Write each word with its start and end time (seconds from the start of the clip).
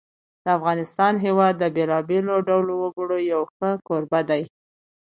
د 0.43 0.45
افغانستان 0.57 1.13
هېواد 1.25 1.53
د 1.57 1.63
بېلابېلو 1.75 2.35
ډولو 2.47 2.73
وګړو 2.83 3.17
یو 3.31 3.41
ښه 3.53 3.69
کوربه 3.87 4.21
دی. 4.29 4.41